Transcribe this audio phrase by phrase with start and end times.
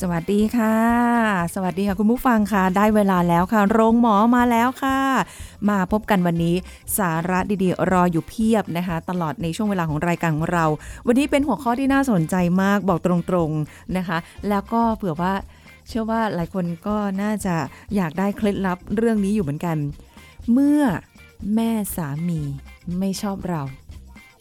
[0.00, 0.76] สวัสดีค่ะ
[1.54, 4.98] สวัสดีค่ะคุณผู้ฟังค่ะ ได้เวลาแล้วค่ะ โรงหมอมาแล้วค่ะ
[5.68, 6.56] มาพบกันวันนี้
[6.98, 10.64] สาระดีๆ รออยู่เพียบนะคะ ตลอดในช่วงเวลาของรายการของเรา
[11.06, 14.18] วันนี้เป็นหัวข้อที่น่าสนใจมากบอกตรงๆนะคะ
[14.48, 15.32] แล้วก็เผื่อว่า
[15.88, 17.54] เชื่อว่าหลายคนก็น่าจะ
[17.96, 19.76] อยากได้เคล็ดลับเรื่องนี้อยู่เหมือนกัน
[20.52, 20.82] เมื่อ
[21.54, 22.40] แม่สามี
[22.98, 23.62] ไม่ชอบเรา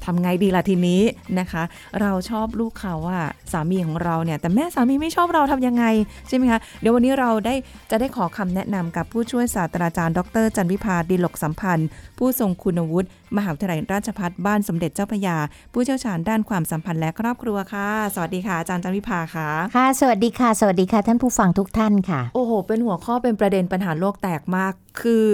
[0.09, 1.01] ทำไงดีล่ะทีนี้
[1.39, 1.63] นะคะ
[2.01, 5.85] เราชอบลูกเขาอะสามีของเราเนี่ย แต่แม่สามีไม่ชอบเราทำยังไง
[6.27, 7.55] ใช่ไหมคะเดี๋ยววันนี้เราได้
[7.91, 13.07] จะได้ขอคำแนะนำกับผู้ช่วยศาสตราจารย์ ดร จันวิพาดิลกสัมพันธ์ ผู้ทรงคุณวุฒิ
[13.37, 15.37] มหาวิทยาลัยราชภัฏบ้านสมเด็จเจ้าพระยา
[15.73, 25.27] ผู้เชี่ยวชาญด้านความสัมพันธ์และครอบครัวค่ะ สวัสดีค่ะอาจารย์จันวิพาค่ะค่ะ สวัสดีค่ะ สวัสดีค่ะ ท่านผู้ฟังทุกท่านค่ะ โอ้โห เป็นหัวข้อเป็นประเด็นปัญหาโลกแตกมากคือ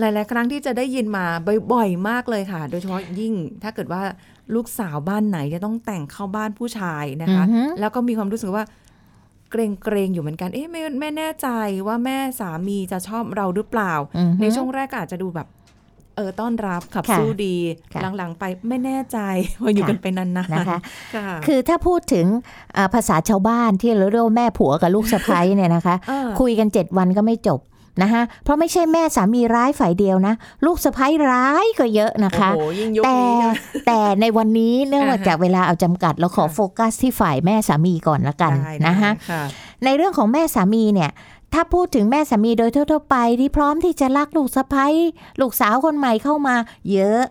[0.00, 1.24] หลาย ๆ ครั้งที่จะได้ยินมา
[1.72, 4.02] บ่อยๆมากเลยค่ะ โดยเฉพาะยิ่งถ้าเกิดว่า
[4.54, 8.64] ลูกสาวบ้านไหนจะต้องแต่งเข้าบ้านผู้ชายนะคะอือฮึแล้วก็มีความรู้สึกว่า
[9.50, 11.48] เกรงเกรงๆอยู่เหมือนกัน เอ๊ะไม่ไม่แน่ใจ
[11.86, 15.48] ว่าแม่สามีจะชอบเราหรือเปล่าอือฮึในช่วงแรกก็อาจจะดูแบบ
[16.16, 17.56] เออต้อนรับขับค่ะสู้ดี
[17.94, 19.18] ค่ะหลัง ๆ ไปไม่แน่ใจ
[19.62, 20.78] ว่าอยู่ค่ะกันไปนานๆนะคะ
[21.14, 22.26] ค่ะคือถ้าพูดถึง
[22.76, 27.60] อ่าภาษาชาวบ้านที่เราเรียกว่าแม่ผัวกับลูกสะใภ้เนี่ยนะคะเออคุยกัน7วันก็ไม่จบ
[28.02, 30.34] นะคะเพราะไม่ใช่แม่สามีร้ายฝ่ายเดียวนะ
[30.66, 33.46] ลูกสะใภ้ร้ายก็เยอะนะคะโอ้โหยิ่งยุคแต่นี้ใช่ไหม
[33.86, 39.42] แต่ในวันนี้เนื่องอ่าฮะจากเวลาเอาจำกัดเราขอค่ะโฟกัสที่ฝ่ายแม่สามีก่อนละกันได้นะคะค่ะ
[39.84, 41.10] ในเรื่องของแม่สามีเนี่ย
[41.54, 44.86] ถ้าพูดถึงแม่สามีโดยทั่วๆไปที่พร้อมที่จะรักลูกสะใภ้
[45.40, 46.56] ลูกสาวคนใหม่เข้ามา
[46.92, 47.22] เยอะ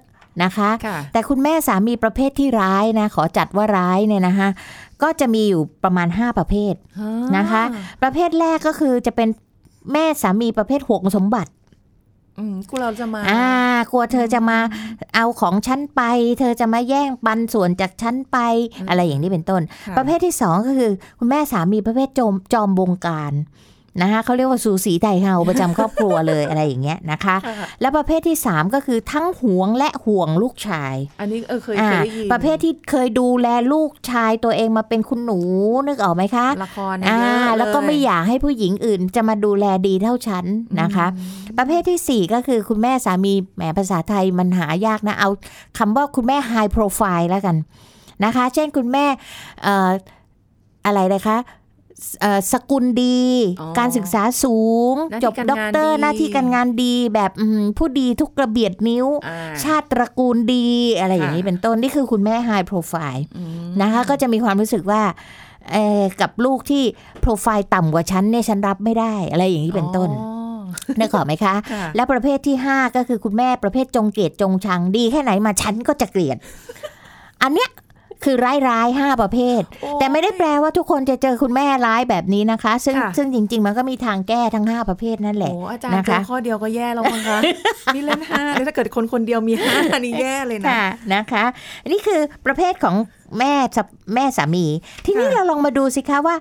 [0.44, 4.50] นะคะค่ะแต่คุณแม่สามีประเภทที่ร้ายนะขอจัดว่าร้ายเนี่ยนะคะ
[5.02, 6.74] ก็จะมีอยู่ประมาณ 5 ประเภท
[7.38, 7.64] นะคะ
[8.04, 9.30] ประเภทแรกก็คือจะเป็น
[9.94, 11.52] แม่สามีประเภทห่วงสมบัติ
[12.40, 13.44] อืมกูเราจะมา อ่า
[13.92, 14.58] กลัวเธอจะมา
[15.16, 16.02] เอาของฉันไป
[16.40, 18.38] เธอจะมาแย่งปันส่วนจากฉันไป
[18.74, 23.34] อืมอะไรอย่างนี้เป็นต้นค่ประเภทที่สองก็คือ คุณแม่สามีประเภทจอมจอมบงการ
[24.02, 35.40] นะคะเขาเรียกว่าสูสีไทยเฮาประจำครอบครัวเลยอะไรอย่างเงี้ยนะคะค่ะและประเภทที่สามก็คือทั้งหวงและห่วงลูกชาย อันนี้เออเคยอ่าเคยได้ยินประเภทที่เคยดูแลลูกชายตัวเองมาเป็นคุณหนู
[35.88, 40.46] นึกออกไหมคะละครเนี่ยอ่าเยอะแล้วก็ไม่เอยากให้ผู้หญิงอื่นจะมาดูแลดีเท่าฉัน
[40.82, 41.08] นะคะ
[41.58, 45.30] ประเภทที่ 4 ก็คือคุณแม่สามีแหมภาษาไทยมันหายากนะเอา
[45.78, 47.56] คำว่าคุณแม่ high profile แล้วกัน
[48.26, 49.06] นะคะ เช่นคุณแม่
[49.64, 49.90] เอ่อ
[50.86, 51.65] อะไรนะคะเอ่อ
[52.52, 53.22] สกุลดี
[53.60, 54.58] อ๋อการศึกษาสู
[54.94, 60.68] งหน้าที่จบการด็อกงานเตอร์ดีหน้าที่การงานดีแบบอืมผู้ดีทุกกระเบียดนิ้วอ่าชาติตระกูลดี
[61.00, 65.02] อะไรอย่างนี้ค่ะเป็นต้น นี่คือคุณแม่ high profile อืมนะคะก็จะมีความรู้สึกว่า
[65.72, 66.84] เอ่อกับลูกที่
[67.22, 70.34] โปรไฟล์ต่ำกว่าฉันเนี่ยฉันรับไม่ได้อะไรอย่างนี้เป็นต้นอ๋อ
[71.00, 76.38] นึกออกไหมคะค่ะและประเภทที่ 5 ก็คือคุณแม่ประเภทจงเกลียดจงชังดีแค่ไหนมาฉันก็จะเกลียด
[77.44, 77.70] อันเนี้ย
[78.24, 79.62] คือร้ายร้ายๆห้าประเภท
[80.00, 87.40] แต่ไม่ได้แปลว่าทุกคนจะเจอคุณแม่ร้ายแบบนี้นะคะ ซึ่งค่ะซึ่งจริง ๆ มันก็มีทางแก้ทั้ง5ประเภทนั่นแหละโอ้อาจารย์นะคะเจอข้อเดียวก็แย่แล้วมั้งคะ
[87.96, 91.46] นี่เล่นห้าแล้วถ้าเกิดคนคนเดียวมีห้านี่แย่เลยนะค่ะนะคะ
[91.84, 92.96] อันนี้คือประเภทของ
[93.40, 93.84] แม่สะ
[94.16, 94.66] แม่สามี
[95.06, 96.36] ทีนี้ค่ะเราลองมาดูสิคะว่า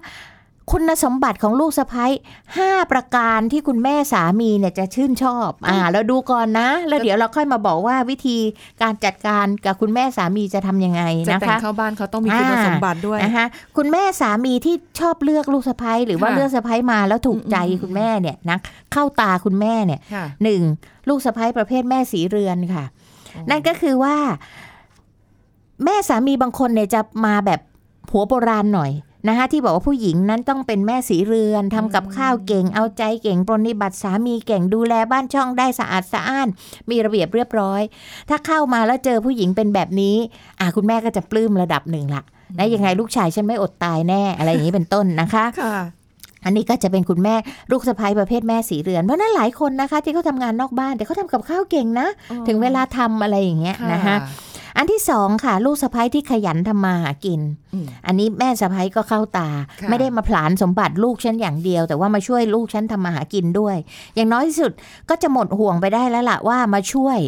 [0.73, 2.13] คุณสมบัติของลูกสะพ้ย
[2.57, 8.37] ห้าประการที่คุณแม่สามีเนี่ยจะชื่นชอบ อ่าเราดูก่อนนะ แล้วเดี๋ยวเราค่อยมาบอกว่าวิธี
[8.83, 18.59] การจัดการกับคุณแม่สามีจะทำยังไงจะนะแต่งคะเข้าบ้านเขาต้องมีคุณอ่าสมบัติด้วยนะคะคุณแม่สามีที่ชอบเลือกลูกสะพ้ยหรือว่าค่ะเลือกสะพ้ยมาแล้วถูกใจอืมคุณแม่เนี่ยนะ
[18.93, 20.61] เข้าตาคุณแม่เนี่ยค่ะหนึ่ง
[21.09, 22.85] ลูกสะพ้ยประเภทแม่สีเรือนค่ะ
[23.51, 24.17] นั่นก็คือว่า
[25.85, 27.60] แม่สามีบางคนเนี่ยจะมาแบบ
[28.10, 28.91] หัวโบราณหน่อย
[29.28, 36.48] นะคะที่บอกว่าผู้หญิงนั้นต้องเป็นแม่สีเรือนทำกับข้าวเก่งเอาใจเก่งปรนนิบัติสามีเก่งดูแลบ้านช่องได้สะอาดสะอ้าน
[36.91, 37.82] มีระเบียบเรียบร้อย
[38.28, 40.16] ถ้าเข้ามาแล้วเจอผู้หญิงเป็นแบบนี้
[40.60, 42.22] อะคุณแม่ก็จะปลื้มระดับหนึ่งละ
[42.59, 45.76] นะยังไงลูกชายฉันไม่อดตายแน่อะไรอย่างนี้เป็นต้นนะคะค่ะ
[46.44, 47.34] อันนี้ก็จะเป็นคุณแม่
[47.71, 52.09] ลูกสะใภ้ประเภทแม่สีเรือน เพราะฉะนั้นหลายคนนะคะ ที่เขาทำงานนอกบ้านแต่เขาทำกับข้าวเก่งนะ
[52.48, 54.16] ถึงเวลาทำอะไรอย่างเงี้ยนะคะ
[54.76, 57.41] อันที่สองค่ะ ลูกสะใภ้ที่ขยันทำมาหากิน
[57.72, 59.48] อืมอันนี้แม่สะใภ้ก็เข้าตา
[59.80, 63.76] ค่ะไม่ได้มาผลานสมบัติลูกฉันอย่างเดียว แต่ว่ามาช่วยลูกฉันทำมาหากินด้วย
[64.15, 64.72] อย่างน้อยที่สุด
[65.10, 67.18] ก็จะหมดห่วงไปได้แล้วล่ะว่ามาช่วย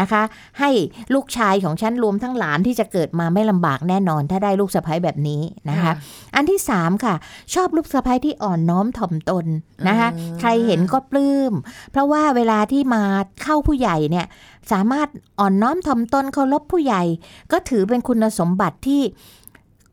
[0.00, 0.22] นะคะ
[0.60, 0.70] ให้
[1.14, 5.92] ลูกชายของฉันรวมทั้งหลานที่จะเกิดมาไม่ลำบากแน่นอน ถ้าได้ลูกสะใภ้แบบนี้นะคะ
[6.34, 7.14] อันที่สามค่ะ
[7.54, 9.46] ชอบลูกสะใภ้ที่อ่อนน้อมถ่อมตน
[9.88, 11.52] นะคะอ่าใครเห็นก็ปลื้ม
[11.92, 13.02] เพราะว่าเวลาที่มา
[13.42, 14.26] เข้าผู้ใหญ่เนี่ย
[14.72, 15.08] สามารถ
[15.38, 17.02] อ่อนน้อมถ่อมตนเคารพผู้ใหญ่
[17.52, 19.02] ก็ถือเป็นคุณสมบัติที่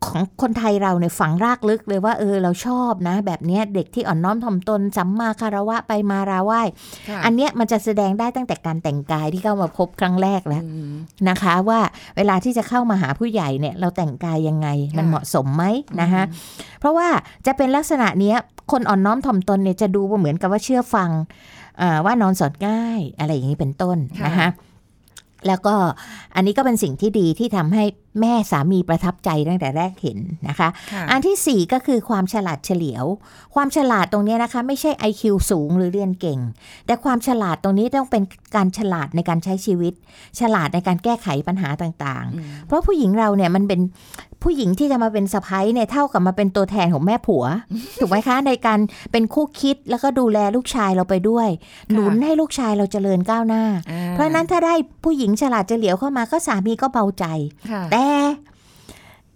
[0.05, 6.61] ของคนไทยเราเนี่ยฝังรากลึกเลยว่าเออเราชอบนะ แบบเนี้ยเด็กที่อ่อนน้อมถ่อมตนสัมมาคารวะไปมาราไหว้
[7.09, 10.93] ค่ะอันเนี้ยมันจะแสดงได้ตั้งแต่การแต่งกายที่เข้ามาพบครั้งแรกแล้วอืม
[11.29, 11.79] นะคะ ว่า
[12.17, 14.67] เวลาที่จะเข้ามาหาผู้ใหญ่เนี่ย เราแต่งกายยังไง
[14.97, 15.63] มันค่ะเหมาะสมไหม
[16.01, 16.23] นะคะ
[16.79, 17.07] เพราะว่า
[17.45, 18.37] จะเป็นลักษณะเนี้ย
[18.71, 21.09] คนอ่อนน้อมถ่อมตนเนี่ยจะดูว่าเหมือนกับว่าเชื่อฟัง
[21.79, 24.49] เอ่อว่า นอนสอนง่ายอะไรอย่างนี้เป็นต้นค่ะนะคะ
[25.47, 25.75] แล้วก็
[26.35, 27.83] อันนี้ก็เป็นสิ่งที่ดีที่ทำให้
[28.21, 33.05] แม่สามีประทับใจตั้งแต่แรกเห็นนะคะค่ะอันที่ 4 ก็คือความฉลาดเฉลียว
[33.55, 36.39] ความฉลาดตรงเนี้ยนะคะ ไม่ใช่ IQ สูงหรือเรียนเก่ง
[36.85, 38.23] แต่ความฉลาดตรงนี้ต้องเป็น
[38.55, 39.93] การฉลาดในการใช้ชีวิต
[40.39, 43.81] ฉลาดในการแก้ไขปัญหาต่างอืมๆเพราะผู้หญิงเราเนี่ยมันเป็น
[44.43, 47.45] ผู้หญิงที่จะมาเป็นสะพ้ายเนี่ยเท่ากับมาเป็นตัวแทนของแม่ผัว
[47.99, 48.79] ถูกไหมคะ ในการ
[49.11, 51.47] เป็นคู่คิดแล้วก็ดูแลลูกชายเราไปด้วย
[51.91, 57.25] หนุนให้ลูกชายเราเจริญก้าวหน้าอ่เพราะฉะนั้นถ้าได้ผู้หญิงฉลาดเฉลียวเข้ามาก็สามีก็เบาใจ
[57.71, 58.05] ค่ะแต่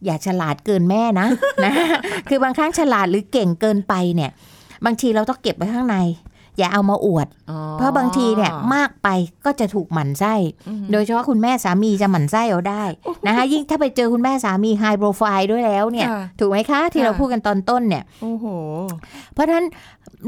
[0.06, 1.28] อย่าฉลาดเกินแม่นะ
[1.66, 1.74] นะ
[2.30, 4.32] คือบางครั้งฉลาดหรือเก่งเกินไปเนี่ย
[4.86, 5.98] บางทีเราต้องเก็บไว้ข้างใน
[6.58, 9.08] อย่าเอามาอวดอ๋อเพราะบางทีเนี่ยมากไป
[9.46, 10.34] ก็จะถูกหมั่นไส้
[10.68, 12.84] อืมโดยเฉพาะคุณแม่สามีจะหมั่นไส้เอาได้
[13.26, 18.46] นะคะยิ่งถ้าไปเจอคุณแม่สามีไฮโปรไฟล์ด้วยแล้วเนี่ยค่ะถูกไหมคะที่ค่ะเราพูดกันตอนต้นเนี่ยโอ้โห
[19.34, 19.66] เพราะฉะนั้น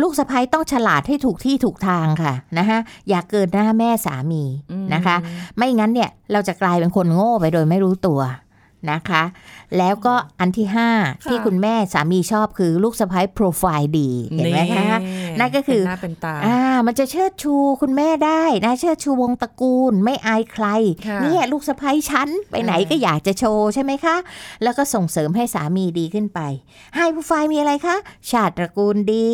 [0.01, 5.15] ลูกสะพ้ยต้องฉลาดให้ถูกที่ถูกทางค่ะนะคะอย่าเกินหน้าแม่สามีอืมนะคะ
[5.57, 8.21] ไม่งั้นเนี่ยเราจะกลายเป็นคนโง่ไปโดยไม่รู้ตัว
[8.91, 9.23] นะคะ
[9.77, 15.00] แล้วก็อันที่ 5 ที่คุณแม่สามีชอบคือลูกสะพ้ยโปรไฟล์ดี เห็นไหมคะ
[15.39, 20.66] นั่นก็คือเป็นหน้าเป็นตาอ่ามันจะเชิดชูคุณแม่ได้นะเชิดชูวงตระกูลไม่อายใคร
[21.07, 24.16] ค่ะเนี่ยลูกสะพ้ยฉันไปไหนอ่าก็อยากจะโชว์ใช่ไหมคะ
[24.63, 26.39] แล้วก็ส่งเสริมให้สามีดีขึ้นไป
[26.95, 27.95] ไฮโปรไฟล์มีอะไรคะ
[28.31, 29.30] ชาติตระกูลดี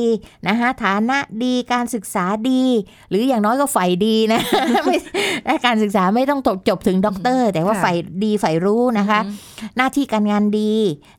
[0.48, 2.64] นะคะฐานะดีการศึกษาดี
[3.10, 4.42] หรืออย่างน้อยก็ใฝ่ดีนะ
[4.84, 9.20] ไม่การศึกษาไม่ต้องจบจบถึงด็อกเตอร์ แต่ว่าค่ะฝ่ายดีฝ่ายรู้นะคะ
[9.78, 10.74] หน้าที่การงานดี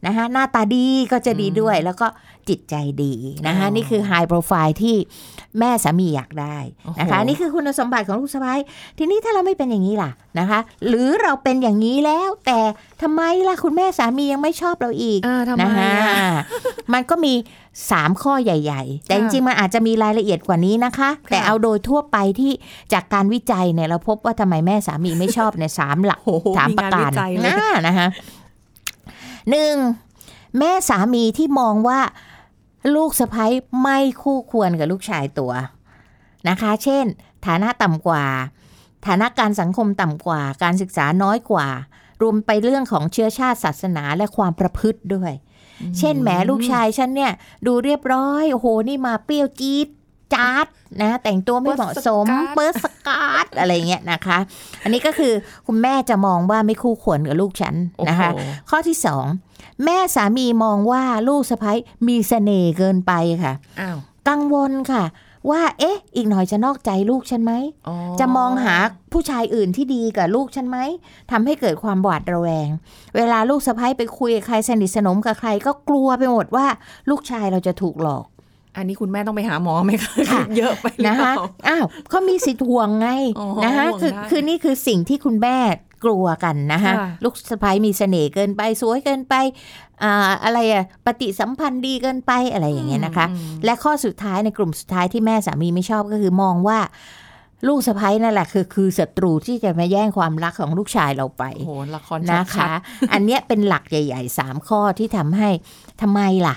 [0.07, 2.07] นะคะหน้าตาดีก็จะดีด้วยแล้วก็
[2.49, 3.15] จิตใจดี
[3.47, 4.97] นะคะอ๋อนี่คือ high profile ที่
[5.59, 6.57] แม่สามีอยากได้
[7.01, 8.55] นะคะโอ้โหนี่คือคุณสมบัติของลูกสะใภ้
[8.99, 12.61] ทีนี้ถ้าเราไม่เป็นอย่างนี้ล่ะนะคะ หรือเราเป็นอย่างนี้แล้วแต่
[13.03, 16.43] ทำไมล่ะคุณแม่สามียังไม่ชอบเราอีกอ่าทำไมนะคะอะ
[16.93, 17.35] มันก็มี
[17.77, 22.53] 3 ข้อใหญ่ ๆ แต่จค่ะริงๆมันอาจจะมีรายละเอียดกว่านี้นะคะ แต่เอาโดยทั่วไปที่
[22.93, 28.09] จากการวิจัยเนี่ยเราพบว่าทำไมแม่สามีไม่ชอบเนี่ยสามหลักโอ้โหถามมีประงานกาวิรจัยเลยอ่านะคะ
[29.51, 29.75] หนึ่ง
[30.59, 32.01] แม่สามีที่มองว่า
[32.95, 33.53] ลูกสะพ้ย
[33.83, 35.53] ไม่คู่ควรกับลูกชายตัว
[36.49, 37.05] นะคะ เช่น
[37.47, 38.25] ฐานะต่ำกว่า
[39.07, 41.69] ฐานะการสังคมต่ำกว่า การศึกษาน้อยกว่า
[42.23, 45.33] รวมไปเรื่องของเชื้อชาติศาสนาและความประพฤติด้วย
[45.99, 47.33] เช่นแหมลูกชายฉันเนี่ย
[47.67, 49.89] ดูเรียบร้อยโอ้โหนี่มาเปรี้ยวจี๊ด
[50.35, 50.67] จ๊าด
[51.03, 54.39] นะแต่งตัวไม่เหมาะสมเปิดสการ์ดเปิดสการ์ดอะไรเงี้ยนะคะ
[54.83, 55.33] อันนี้ก็คือ
[55.67, 57.75] คุณแม่จะมองว่าไม่คู่ควรกับลูกฉัน
[58.09, 59.25] นะคะโอ้โหข้อที่สอง
[59.85, 61.79] แม่สามีมองว่าลูกสะพ้ย
[62.09, 63.99] มีเสน่ห์เกินไปค่ะอ้าว
[64.29, 65.05] กังวลค่ะ
[65.51, 67.53] ว่า เอ๊ะ อีกหน่อยจะนอกใจลูกฉันไหม
[67.89, 68.75] อ๋อจะมองหา
[69.13, 70.79] ผู้ชายอื่นที่ดีกับลูกฉันไหม
[71.31, 72.69] ทำให้เกิดความหวาดระแวง
[73.17, 76.67] เวลาลูกสะพ้ยไปคุยกับใครสนิทสนมกับใครก็กลัวไปหมดว่า
[77.11, 78.25] ลูกชายเราจะถูกหลอก
[78.77, 81.35] อันนี้คุณแม่ต้องไปหาหมอไหมคะค่ะเยอะไปหรือนะเปคะล่า
[81.69, 85.57] อ้าวเขามีสิทธิ์ห่วงไงอ๋อนะคะห่วงคือได้คือนี่คือสิ่งที่คุณแม่
[86.05, 89.35] กลัวกันนะคะค่ะลูกสะพ้ยมีเสน่ห์เกินไปสวยเกินไป
[90.03, 90.13] อ่า
[90.45, 96.79] อะไรอะปฏิสัมพันธ์ดีเกินไปอะไรอย่างเงี้ยนะคะอืมและข้อสุดท้ายในกลุ่มสุดท้ายที่แม่สามีไม่ชอบก็คือมองว่า
[97.69, 102.79] ลูกสะพ้ยนั่นแหละคือคือศัตรูที่จะมาแย่งความรักของลูกชายเราไปโอ้โหละครนะชัคะด
[103.13, 105.49] อันเนี้ยเป็นหลักใหญ่ๆสามข้อที่ทำให้
[106.01, 106.55] ทำไมล่ะ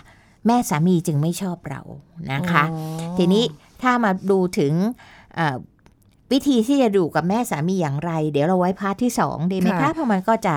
[0.47, 3.43] แม่สามีจึงไม่ชอบเราๆนะคะอ๋อทีนี้
[3.81, 4.73] ถ้ามาดูถึง
[5.35, 5.57] เอ่อ
[6.31, 10.55] วิธีที่จะดูกับแม่สามีอย่างไร เดี๋ยวเราไว้พาร์ทที่สองดีไหมคะเพราะมันก็จะ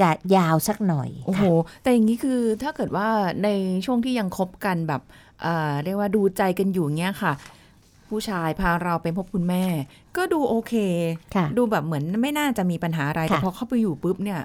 [0.00, 3.08] จะยาวสักหน่อยโอ้โหค่ะแต่อย่างนี้คือถ้าเกิดว่า
[3.44, 3.48] ใน
[3.84, 5.02] ช่วงที่ยังคบกันแบบ
[5.42, 7.32] เอ่อเรียกว่าดูใจกันอยู่เงี้ยค่ะ
[8.08, 9.64] ผู้ชายพาเราไปพบคุณแม่
[10.16, 10.74] ก็ดูโอเค
[11.34, 14.40] ค่ะดูแบบเหมือนไม่น่าจะมีปัญหาอะไรแต่ค่ะพอเข้าไปอยู่ปุ๊บเนี่ย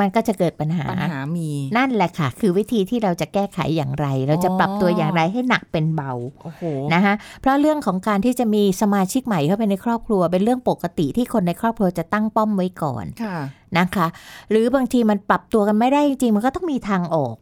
[0.00, 6.62] มันก็จะเกิดปัญหาปัญหามี นั่นแหละค่ะ คือวิธีที่เราจะแก้ไขอย่างไร เราจะอ๋อปรับตัวอย่างไรให้หนักเป็นเบาโอ้โห
[6.94, 13.36] นะคะเพราะเรื่องของการที่จะมีสมาชิกใหม่เข้าไปในครอบครัว เป็นเรื่องปกติที่คนในครอบครัวจะตั้งป้อมไว้ก่อนค่ะ
[13.78, 14.06] นะคะ
[14.50, 17.36] หรือบางทีมันปรับตัวกันไม่ได้จริงๆมันก็ต้องมีทางออก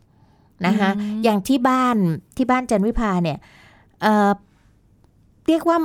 [0.67, 1.97] นะคะอืมอย่างที่บ้าน
[2.37, 3.39] ที่บ้านจันวิภาเนี่ย
[4.03, 4.31] เอ่อ
[5.49, 5.79] เรียกว่า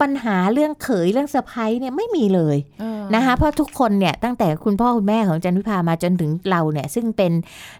[0.00, 7.32] ปัญหาเรื่องเขยเรื่องสะพ้ยเนี่ยไม่มีเลยเออนะคะเพราะทุกคนเนี่ยตั้งแต่คุณพ่อคุณแม่ของจันวิภามาจนถึงเราเนี่ย ซึ่งเป็น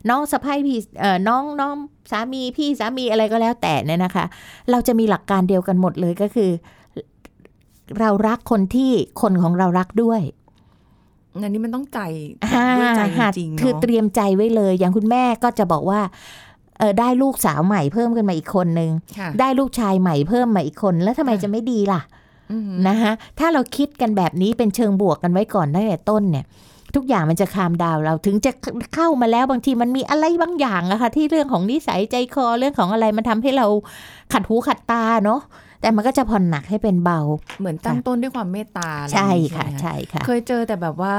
[0.09, 1.73] น้องสะพ้ยพี่เอ่อน้องน้อง
[2.11, 4.25] สามีพี่สามีอะไรก็แล้วแต่เนี่ยนะคะ
[4.71, 6.51] เราจะมีหลักการเดียวกันหมดเลยก็คือ
[7.99, 10.21] เรารักคนที่คนของเรารักด้วย
[11.43, 12.01] อันนี้มันต้องใจ
[12.45, 16.01] อ่าด้วยใจจค่ะริงๆคือเนาะเตรียมใจไว้เลย อย่างคุณแม่ก็จะบอกว่า
[16.79, 22.01] เออได้ลูกสาวใหม่เพิ่มขึ้นมาอีกคนนึงค่ะได้ลูกชายใหม่เพิ่มมาอีกคน แล้วทำไมค่ะจะไม่ดีล่ะ
[22.53, 26.45] อืมนะคะถ้าเราคิดกันแบบนี้เป็นเชิงบวกกันไว้ก่อนตั้งแต่ต้นเนี่ย
[26.95, 28.53] ทุกอย่างมันจะคามดาวน์เราถึงจะ
[28.95, 33.67] เข้ามาแล้วบางทีมันมีอะไรบางอย่างอะค่ะที่เรื่องของนิสัยใจคอเรื่องของอะไรมันทำให้เรา
[34.33, 35.41] ขัดหูขัดตาเนาะ
[35.81, 37.21] แต่มันก็จะผ่อนหนักให้เป็นเบา
[37.61, 41.17] เหมือนตั้งต้นด้วยความเมตตาอะไรใช่อย่างนี้ค่ะไหมใช่ค่ะ เคยเจอแต่แบบว่า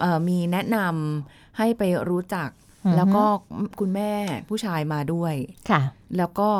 [0.00, 2.61] เอ่อมีแนะนำให้ไปรู้จักอือฮึ
[2.96, 3.22] แล้วก็
[3.80, 4.10] คุณแม่
[4.48, 5.34] ผู้ชายมาด้วย
[5.70, 5.80] ค่ะ
[6.18, 6.50] แล้วก็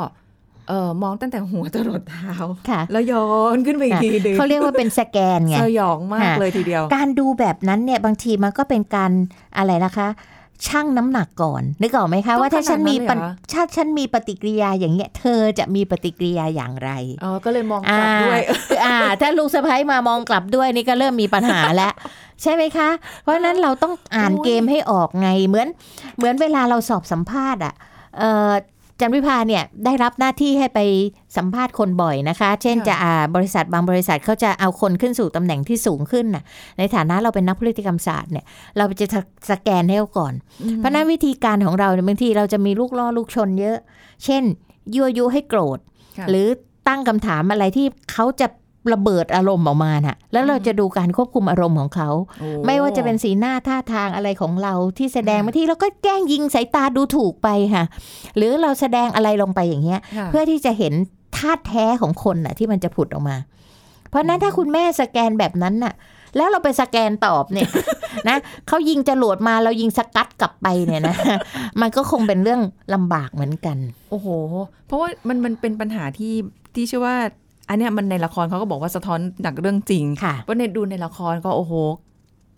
[0.69, 2.35] เออมองตั้งแต่หัวจรดเท้า
[2.69, 9.11] ค่ะแล้วย้อนขึ้นไปอีกทีดึงเขาเรียกว่าเป็นสแกนไงสยองมากค่ะเลยทีเดียว การดูแบบนั้นเนี่ยบางทีมันก็เป็นการ
[9.57, 10.07] อะไรนะคะ
[10.67, 16.91] ชั่งน้ำหนักก่อนนึกออกไหมคะต้องว่าถ้าฉันมีขนาดนั้นเลยเหรอปฏิถ้าฉันมีปฏิกิริยาอย่างเงี้ย เธอจะมีปฏิกิริยาอย่างไร
[17.23, 21.93] อ๋อก็เลยมองกลับด้วยคืออ่า ถ้าลูกสะพ้ยมามองกลับด้วยนี่ก็เริ่มมีปัญหาแล้ว
[22.41, 22.89] ใช่ไหมคะ
[23.23, 25.67] เพราะฉะนั้นเราต้องอ่านอุ๊ยเกมให้ออกไงเหมือน
[26.17, 27.73] เหมือนเวลาเราสอบสัมภาษณ์อะ
[28.17, 28.51] เอ่อ
[28.99, 30.79] จันวิพาเนี่ยได้รับหน้าที่ให้ไป
[31.37, 36.43] สัมภาษณ์คนบ่อยนะคะ เช่นจะอ่าบริษัทบางบริษัทเขาจะเอาคนขึ้นสู่ตำแหน่งที่สูงขึ้นน่ะ
[36.77, 38.45] ในฐานะเราเป็นนักพฤติกรรมศาสตร์เนี่ย
[38.77, 39.07] เราจะ
[39.51, 40.33] สแกนให้เขาก่อน
[40.77, 43.77] เพราะฉะนั้นวิธีการของเราเนี่ยบางทีเราจะมีลูกล่อลูกชนเยอะ
[44.25, 44.43] เช่น
[44.95, 45.79] ยั่วยุให้โกรธ
[46.17, 46.47] ค่ะหรือ
[46.87, 48.47] ตั้งคำถามอะไรที่เขาจะ
[48.91, 52.09] ระเบิดอารมณ์ออกมาน่ะ แล้วเราจะดูการควบคุมอารมณ์ของเขา
[52.39, 57.83] โอ้ไม่ว่าจะเป็นสีหน้าท่าทางอะไรของเราที่แสดงค่ะบางทีเราก็แกล้งยิงสายตาดูถูกไปค่ะ
[58.37, 60.93] หรือเราแสดงอะไรลงไปอย่างเงี้ยค่ะเพื่อที่จะเห็น
[61.37, 63.37] ท่าแท้ของคนน่ะ ที่มันจะผุดออกมา
[64.09, 65.93] เพราะฉะนั้นถ้าคุณแม่สแกนแบบนั้นน่ะ
[66.35, 67.69] แล้วเราไปสแกนตอบเนี่ย
[68.29, 68.37] นะ
[68.67, 71.15] เขายิงจรวดมาเรายิงสกัดกลับไปเนี่ยนะ
[71.81, 72.61] มันก็คงเป็นเรื่อง
[72.93, 73.77] ลำบากเหมือนกัน
[74.11, 74.27] โอ้โห
[74.85, 76.33] เพราะว่ามันมันเป็นปัญหาที่
[76.75, 77.17] ที่เชื่อว่า
[77.69, 81.73] อันเนี้ยมันในละครเขาก็บอกว่าสะท้อนจากเรื่องจริงค่ะเพราะในดูในละครก็โอ้โห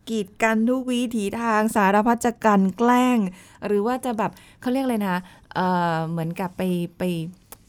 [0.10, 3.18] กีดกันทุกวิถีทางสารพัดจะกลันแกล้ง
[3.66, 4.32] หรือว่าจะแบบ
[4.62, 5.18] เขาเรียกอะไรนะ
[5.56, 6.62] เอ่อเหมือนกับไป
[6.98, 7.04] ไป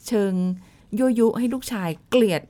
[0.07, 0.33] เชิง
[0.97, 2.41] ยั่วยุให้ลูกชายเกลียด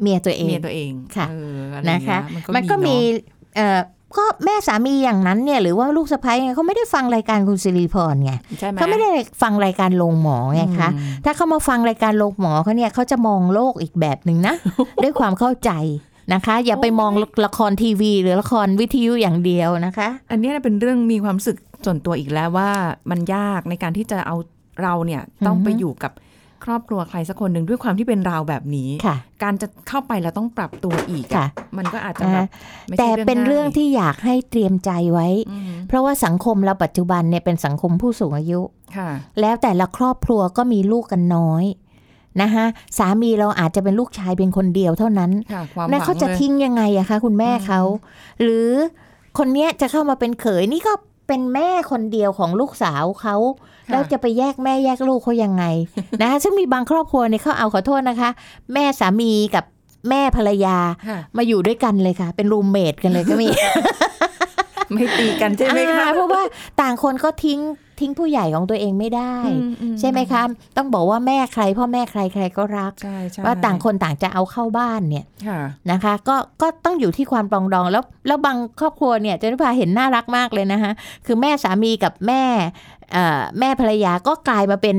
[0.00, 3.80] เมียตัวเอเมีงยตัวเองค่ะเอออะไรอย่างนะคะเงี้ยมันก็มีเนอะเอ่อ
[4.18, 9.10] ก็แม่สามีอย่างนั้นเนี่ยหรือว่าลูกสะใภ้ไงเขาไม่ได้ฟังรายการคุณสิริพรไงใช่ไหมเขาไม่ได้
[9.42, 14.54] ฟังรายการโรงหมอไงคะอืมถ้าเขามาฟังรายการโรงหมอเขาเนี่ยเขาจะมองโลกอีกแบบหนึ่งนะ
[15.02, 15.70] ด้วยความเข้าใจ
[16.34, 17.12] นะคะ อย่าไปมอง
[17.46, 22.70] ละครทีวี หรือละครวิทยุอย่างเดียวนะคะ อันเนี้ยเป็นเรื่องมีความรู้สึกส่วนตัวอีกแล้วว่า
[23.10, 24.36] มันยากในการที่จะเอา
[24.82, 26.12] เราเนี่ยต้องไปอือฮึอยู่กับ
[26.64, 31.46] ครอบครัวใครสักคนหนึ่งด้วยความที่เป็นเราแบบนี้ค่ะการจะเข้าไปแล้วต้องปรับตัวอีกอะค่ะ
[31.78, 32.48] มันก็อาจจะนะแบคะบ
[32.88, 38.60] ไม่ใช่แต่เป็นเรื่องง่ายที่อยากให้เตรียมใจไว้อืมเพราะว่าสังคมเราปัจจุบันเนี่ยเป็นสังคมผู้สูงอายุ
[38.96, 41.64] ค่ะแล้วแต่ละครอบครัวก็มีลูกกันน้อย
[42.42, 42.64] นะคะ
[42.98, 47.80] สามีเราอาจจะเป็นลูกชายเป็นคนเดียวเท่านั้นค่ะความหแล้ววังเขาจะเลยทิ้งยังไงอะคะคุณแม่เขา
[48.42, 48.68] หรือ
[49.38, 50.92] คนเนี้ยจะเข้ามาเป็นเขยนี่ก็
[51.26, 53.36] เป็นแม่คนเดียวของลูกสาวเขา
[53.88, 55.64] ค่ะแล้วจะไปแยกแม่แยกลูกเขายังไง
[56.20, 58.30] นะคะซึ่งมีบางครอบครัวเนี่ยเขาเอาขอโทษนะคะ
[58.72, 59.64] แม่สามีกับ
[60.08, 60.76] แม่ภรรยา
[61.08, 63.48] ค่ะมาอยู่ด้วยกันเลยค่ะ เป็นรูมเมทกันเลยก็มี
[64.92, 66.42] ไม่ตีกันใช่ไหมคะอ่าเพราะว่า
[66.80, 67.60] ต่างคนก็ทิ้ง
[68.02, 70.42] ทิ้งผู้ใหญ่ของตัวเองไม่ได้อือืใช่ไหมคะ
[70.76, 80.92] ต้องบอกว่าแม่ใคร พ่อแม่ใครใครก็รักใช่ใช่ว่าต่างคนต่างจะเอาเข้าบ้านเนี่ยค่ะนะคะ ก็ก็ต้องอยู่ที่ความปรองดองแล้วแล้วบางครอบครัวเนี่ยเจนิพาเห็นน่ารักมากเลยนะคะ
[81.26, 82.42] คือแม่สามีกับแม่
[83.12, 84.98] เอ่อแม่ภรรยาก็กลายมาเป็น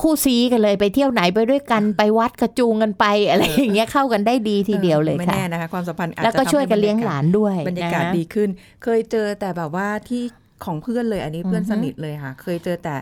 [0.00, 8.48] คู่ซีกันเลยไปเที่ยวไหนไปด้วยกันไปวัดกระจูงกันไปอะไรอย่างเงี้ยเข้ากันได้ดีทีเดียวเลยไม่ค่ะแน่นะคะความสัมพันธ์อาจแล้วก็จะทำช่วยกันให้เลี้ยงหลานด้วยบรรยากาศนะดีขึ้น
[8.82, 10.22] เคยเจอแต่แบบว่าที่
[10.64, 12.96] ของเพื่อนเลยอันนี้เพื่อนอือฮึสนิทเลยค่ะ เคยเจอแต่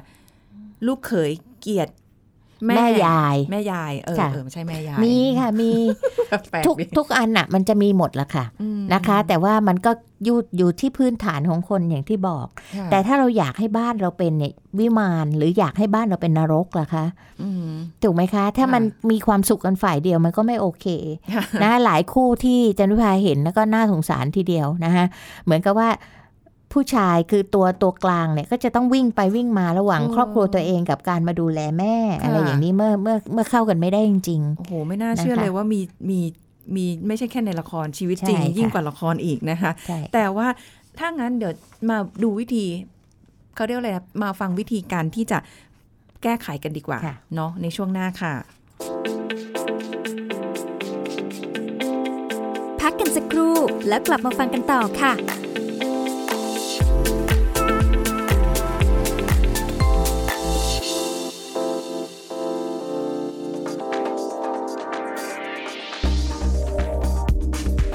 [0.87, 1.89] ลูกเขยเกลียด
[2.67, 5.71] แม่ยาย แม่ยายเออค่ะเออไม่ใช่แม่ยาย มีค่ะมี
[6.51, 9.91] แปลกทุกดีทุกอันน่ะมันจะมีหมดละค่ะอืมนะคะ แต่ว่ามันก็
[10.25, 12.47] อยู่อยู่ที่พื้นฐานของคนอย่างที่บอก
[12.77, 17.05] ค่ะแต่ถ้าเราอยากให้บ้านเราเป็นเนี่ยวิมานหรืออยากให้บ้านเราเป็นนรกล่ะคะ
[17.43, 17.71] อืม
[18.03, 20.87] ถูกไหมคะ ถ้าค่ะมันมีความสุขกันฝ่ายเดียวมันก็ไม่โอเค
[21.35, 25.05] ค่ะนะหลายคู่ที่จันวิภาเห็นแล้วก็น่าสงสารทีเดียวนะคะ
[25.45, 25.89] เหมือนกับว่า
[26.77, 35.81] ผู้ชายคือตัวตัวกลางเนี่ยก็จะต้องวิ่งไปวิ่งมาระหว่างอืมครอบครัวตัวเองกับการมาดูแลแม่ค่ะอะไรอย่างนี้เมื่อเมื่อเมื่อเข้ากันไม่ได้จริงโอ้โหไม่น่าเชื่อนะคะเลยว่ามี
[36.11, 36.21] มี
[36.77, 40.49] มีไม่ใช่แค่ในละครชีวิตใช่จริงค่ะยิ่งกว่าละครอีกนะคะๆใช่แต่ว่า
[40.99, 41.53] ถ้างั้นเดี๋ยว
[41.89, 42.65] มาดูวิธี
[43.55, 45.39] เขาเรียกว่าอะไรนะมาฟังวิธีการที่จะ
[46.23, 48.33] แก้ไขกันดีกว่าค่ะเนาะในช่วงหน้าค่ะ
[52.81, 53.57] พักกันสักครู่
[53.89, 55.13] แล้วกลับมาฟังกันต่อค่ะ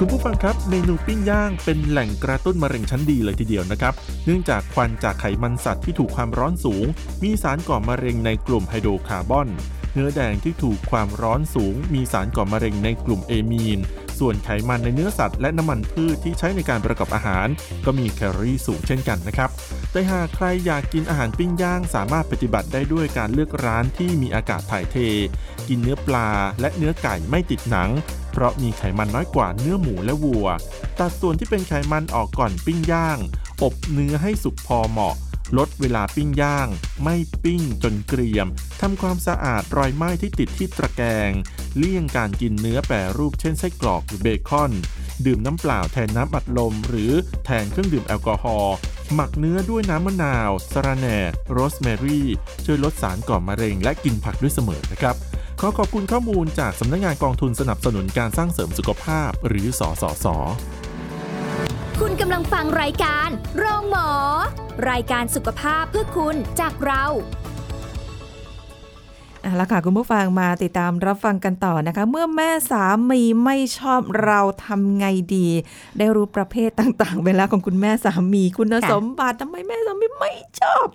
[0.04, 3.94] คุณผู้ฟังครับเมนูปิ้งย่างเป็นแหล่งกระตุ้นมะเร็งชั้นดีเลยทีเดียวนะครับ
[4.26, 6.86] เนื่องจากควันจากไขมันสัตว์ที่ถูกความร้อนสูง
[7.24, 9.48] มีสารก่อมะเร็งในกลุ่มไฮโดรคาร์บอน
[9.94, 13.80] เนื้อแดงที่ถูกความร้อนสูง มีสารก่อมะเร็งในกลุ่มเอมีน
[14.20, 17.48] ส่วนไขมันในเนื้อสัตว์และน้ำมันพืชที่ใช้ในการประกอบอาหาร
[17.86, 19.50] ก็มีแคลอรี่สูงเช่นกันนะครับ
[19.92, 24.98] แต่หากใครอยากกินอาหารปิ้งย่างสามารถปฏิบัติได้ด้วยการเลือกร้านที่มีอากาศถ่ายเท
[25.68, 26.30] กินเนื้อปลา
[26.60, 27.92] และเนื้อไก่ไม่ติดหนัง
[28.32, 30.48] เพราะมีไขมันน้อยกว่าเนื้อหมูและวัว
[31.00, 33.18] ตัดส่วนที่เป็นไขมันออกก่อนปิ้งย่าง
[33.64, 35.16] อบเนื้อให้สุกพอเหมาะ
[35.58, 36.68] ลดเวลาปิ้งย่าง
[37.04, 38.48] ไม่ปิ้งจนเกรียม
[38.82, 41.32] ทำความสะอาดรอยไหม้ที่ติดที่ตะแกรง
[41.78, 44.72] เลี่ยงการกินเนื้อแปรรูปเช่นไส้กรอกหรือเบคอน
[45.26, 47.12] ดื่มน้ำเปล่าแทนน้ำอัดลม หรือ
[47.46, 48.76] แทนเครื่องดื่มแอลกอฮอล์
[49.14, 51.18] หมักเนื้อด้วยน้ำมะนาว สะระแหน่
[51.52, 52.28] โรสแมรี่
[52.66, 55.16] ช่วยลดสารก่อมะเร็งและกินผักด้วยเสมอนะครับ
[55.64, 60.26] ขอขอบคุณข้อมูลจากสำนักงานกองทุนสนับสนุนการสร้างเสริมสุขภาพ หรือสสส
[62.00, 64.10] คุณกำลังฟังรายการโรงหมอ
[64.90, 67.04] รายการสุขภาพเพื่อคุณจากเรา
[69.44, 75.48] อะแล้วค่ะคุณผู้ฟังมาติดตามรับฟังกันต่อนะคะ เมื่อแม่สามีไม่ชอบเราทำไงดี
[75.98, 80.86] ได้รู้ประเภทต่างๆ เวลาของคุณแม่สามีคุณค่ะสมบัติทำไมแม่สามีไม่ชอบ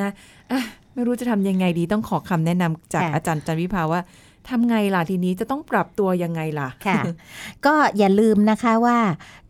[0.00, 0.10] นะ
[0.52, 0.60] อะ
[0.96, 4.00] ไม่รู้จะทำยังไงดีต้องขอคำแนะนำจากอาจารย์จันวิภาว่า
[4.48, 7.02] ทำไงล่ะทีนี้จะต้องปรับตัวยังไงล่ะค่ะ
[7.66, 8.98] ก็อย่าลืมนะคะว่า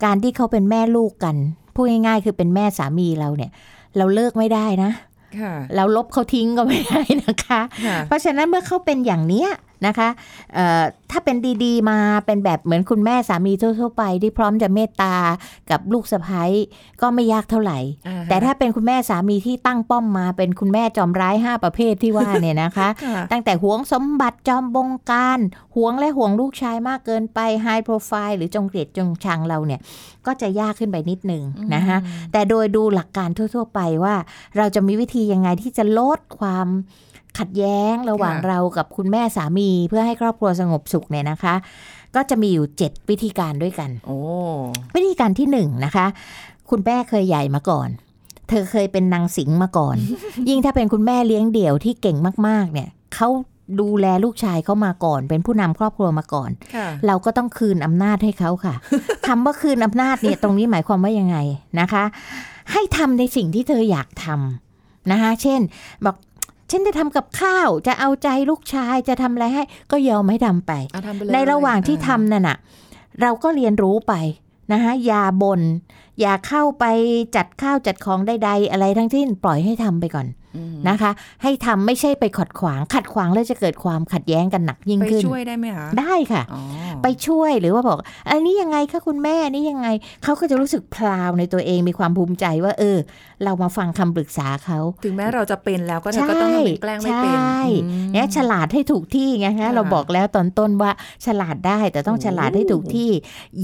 [0.04, 1.36] การที่เขาเป็นแม่ลูกกัน
[1.74, 3.50] พูดง่ายๆ คือเป็นแม่สามีเราเนี่ย
[3.96, 4.90] เราเลิกไม่ได้นะ
[5.38, 9.48] ค่ะเราลบเขาทิ้งก็ไม่ได้นะคะค่ะเพราะฉะนั้นเมื่อเขาเป็นอย่างเนี้ย
[9.86, 10.08] นะคะ
[10.54, 15.14] เอ่อถ้าเป็นดีๆ มาเป็นแบบเหมือนคุณแม่สามีทั่วๆไป ที่พร้อมจะเมตตา
[15.70, 16.44] กับลูกสะใภ้
[17.00, 17.78] ก็ไม่ยากเท่าไหร่
[18.08, 25.38] อ่าฮะแต่ถ้าเป็นคุณแม่สามีที่ตั้งป้อมมาเป็นคุณแม่จอมร้าย 5 ประเภทที่ว่าเนี่ยนะคะค่ะตั้งแต่หวงสมบัติจอมบงการ
[25.76, 29.80] หวงและหวงลูกชายมากเกินไปไฮโปรไฟล์หรือจงเกลียดจงชังเราเนี่ย
[30.26, 31.42] ก็จะยากขึ้นไปนิดนึง
[31.74, 31.98] นะคะ
[32.32, 34.14] แต่โดยดูหลักการทั่ว ๆ ไปว่า
[34.56, 36.66] เราจะมีวิธียังไงที่จะลดความ
[37.38, 41.54] ขัดแย้งระหว่างค่ะเรากับคุณแม่สามีเพื่อให้ครอบครัวสงบสุขเนี่ยนะคะ
[42.14, 44.18] ก็จะมีอยู่ 7 วิธีการด้วยกัน โอ้
[44.96, 46.06] วิธีการที่หนึ่งนะคะ
[46.70, 47.88] คุณแม่เคยใหญ่มาก่อน
[48.48, 49.96] เธอเคยเป็นนางสิงห์มาก่อน
[50.48, 53.28] ยิ่งถ้าเป็นคุณแม่เลี้ยงเดี่ยวที่เก่งมากๆ เนี่ยเขา
[53.80, 58.74] ดูแลลูกชายเขามาก่อน เป็นผู้นำครอบครัวมาก่อนค่ะเราก็ต้องคืนอำนาจให้เขาค่ะ
[59.26, 61.36] คำว่าคืนอำนาจเนี่ยตรงนี้หมายความว่ายังไง
[61.80, 62.04] นะคะ
[62.72, 65.60] ให้ทำในสิ่งที่เธออยากทำนะคะเช่น
[66.04, 66.16] บอก
[66.70, 72.56] ฉันจะทำกับข้าวจะเอาใจลูกชายจะทำอะไรให้ ก็ยอมให้ทำไปเอาทำไปเลยในระหว่างที่ทำนั่นน่ะ
[73.20, 74.14] เราก็เรียนรู้ไป
[74.72, 75.60] นะคะอย่าบน่น
[76.20, 76.84] อย่าเข้าไป
[77.36, 80.45] จัดข้าวจัดของใดๆอะไรทั้งสิ้นปล่อยให้ทำไปก่อนอืม
[80.88, 81.10] นะคะ
[81.42, 86.62] ให้ทำไม่ใช่ไปขัดขวาง ขัดขวางแล้วจะเกิดความขัดแย้งกันหนักยิ่งไปขึ้นช่วยได้ไหมคะได้ค่ะอ๋อ
[87.02, 87.98] ไปช่วยหรือว่าบอก
[88.30, 89.88] อันนี้ยังไงคะคุณแม่อันนี้ยังไง
[90.22, 92.98] เขาก็จะรู้สึกพลาวในตัวเองมีความภูมิใจว่า เออ
[93.44, 100.90] เรามาฟังคำปรึกษาเขาถึงแม้เราจะเป็นแล้วก็เธอก็ต้องทำเป็นแกล้งไม่เป็นใช่อืมเนี่ยฉลาดให้ถูกที่ไงฮะค่ะเราบอกแล้วตอนต้นว่า
[101.26, 103.10] ฉลาดได้แต่ต้องโอ้ฉลาดให้ถูกที่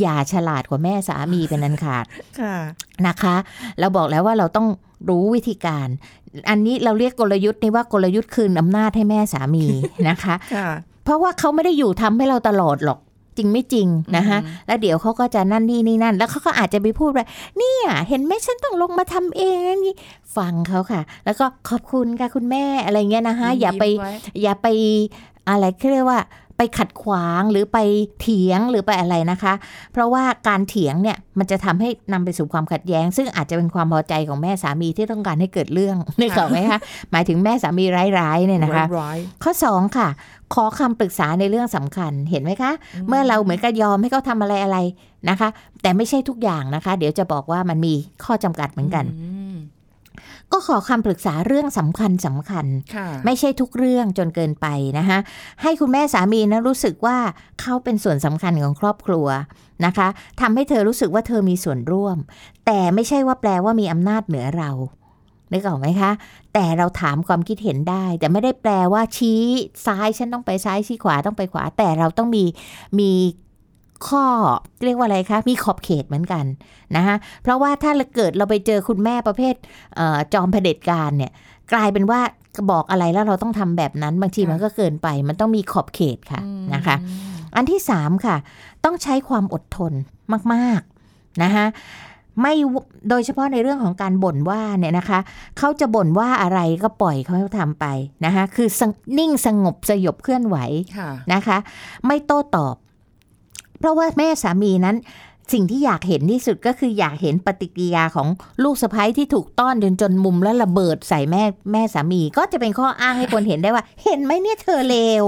[0.00, 2.04] อย่าฉลาดกว่าแม่สามีเป็นอันขาด
[2.40, 2.56] ค่ะ
[3.06, 3.36] นะคะ
[3.80, 4.66] เราบอกแล้วว่าเราต้อง
[5.08, 5.88] รู้วิธีการ
[6.50, 9.64] อันนี้เราเรียกกลยุทธ์นี้ว่ากลยุทธ์คืนอำนาจให้แม่สามี
[10.08, 10.68] นะคะค่ะ
[11.04, 12.98] เพราะว่าเขาไม่ได้อยู่ทำให้เราตลอดหรอก
[13.36, 17.26] จริงไม่จริงนะคะอืมแล้วเดี๋ยวเขาก็จะนั่นนี่นี่นั่น แล้วเขาก็อาจจะไปพูดว่า
[17.58, 19.94] เนี่ยเห็นไหมฉันต้องลงมาทำเองนั่นนี่
[20.36, 24.66] ฟังเขาค่ะ แล้วก็ขอบคุณค่ะคุณแม่อะไรเงี้ยนะคะอย่าไปมว้อย่าไป
[25.48, 26.20] อะไรเขาเรียกว่า
[26.62, 27.78] ไปขัดขวางหรือไป
[28.20, 29.54] เถียงหรือไปอะไรนะคะ
[29.92, 36.78] เพราะว่าการเถียงเนี่ยมันจะทำให้นำไปสู่ความขัดแย้ง ซึ่งอาจจะเป็นความพอใจของแม่สามีที่ต้องการให้เกิดเรื่องนึกออกไหมคะ
[37.12, 37.84] หมายถึงแม่สามี
[38.18, 40.08] ร้ายๆเนี่ยนะคะร้ายข้อ 2 ค่ะ
[40.54, 42.72] ขอคำปรึกษาในเรื่องสำคัญเห็นไหมคะ
[43.08, 44.78] เมื่อเราเหมือนกับยอมให้เขาทำอะไรอะไร
[45.28, 45.48] นะคะ
[45.82, 47.94] แต่ไม่ใช่ทุกอย่างนะคะ เดี๋ยวจะบอกว่ามันมี
[48.24, 49.56] ข้อจำกัดเหมือนกันอืม
[50.52, 54.66] ก็ขอคำปรึกษาเรื่องสำคัญสำคัญค่ะไม่ใช่ทุกเรื่องจนเกินไป
[54.98, 55.18] นะคะ
[55.62, 57.18] ให้คุณแม่สามีนะรู้สึกว่า
[57.60, 59.26] เขาเป็นส่วนสำคัญของครอบครัว
[59.86, 60.08] นะคะ
[60.40, 62.16] ทำให้เธอรู้สึกว่าเธอมีส่วนร่วม
[62.66, 64.70] แต่ไม่ใช่ว่าแปลว่ามีอำนาจเหนือเรา
[65.52, 66.10] นึกออกไหมคะ
[66.54, 69.40] แต่เราถามความคิดเห็นได้ แต่ไม่ได้แปลว่าชี้
[69.86, 72.44] ซ้ายฉันต้องไปซ้ายชี้ขวาต้องไปขวา แต่เราต้องมี
[72.98, 73.10] มี
[74.08, 74.24] ข้อ
[74.84, 76.44] เรียกว่าอะไรคะ มีขอบเขตเหมือนกัน
[76.96, 79.54] นะคะเพราะว่าถ้าเกิดเราไปเจอคุณแม่ประเภท
[79.96, 81.32] เอ่อจอมเผด็จการเนี่ย
[81.72, 82.20] กลายเป็นว่า
[82.70, 86.96] บอกอะไรแล้วเราต้องทำแบบนั้น บางทีค่ะมันก็เกินไป มันต้องมีขอบเขตค่ะอืมนะคะ
[87.56, 88.36] อันที่สามค่ะ
[88.84, 89.92] ต้องใช้ความอดทน
[90.52, 91.66] มากๆนะคะ
[92.42, 92.54] ไม่
[93.08, 95.18] โดยเฉพาะในเรื่องของการบ่นว่าเนี่ยนะคะ
[95.58, 97.86] เขาจะบ่นว่าอะไรก็ปล่อยเขาให้ทำไป
[98.24, 100.56] นะคะ คือสงนิ่งสงบสยบเคลื่อนไหว
[100.98, 101.56] ค่ะนะคะ
[102.06, 102.76] ไม่โต้ตอบ
[103.82, 104.96] เพราะว่าแม่สามีนั้น
[105.52, 108.28] สิ่งที่อยากเห็นที่สุดก็คืออยากเห็นปฏิกิริยาของ
[108.62, 111.42] ลูกสะใภ้ที่ถูกต้อนจนจนมุมแล้วระเบิดใส่แม่
[111.72, 115.22] แม่สามี ก็จะเป็นข้ออ้างให้คนเห็นได้ว่า เห็นไหมเนี่ยเธอเลว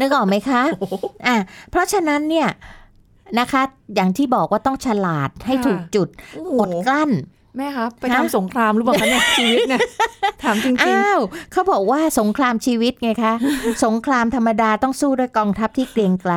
[0.00, 0.62] นึกออกไหมคะ
[1.26, 1.36] อะ
[1.70, 2.48] เพราะฉะนั้นเนี่ย
[3.38, 3.62] นะคะ
[3.94, 7.10] อย่างที่บอกว่าต้องฉลาดให้ค่ะถูกจุดโอ้โหอดกลั้น
[7.56, 9.80] แม่ครับไปฮะทำสงครามหรือเปล่าคะเนี่ยชีวิตเนี่ย
[10.42, 11.20] ถามจริงอ้าว
[11.52, 13.34] เขาบอกว่าสงครามชีวิตไงคะ
[13.84, 16.34] สงครามธรรมดาต้องสู้ด้วยกองทัพที่เกรียงไกล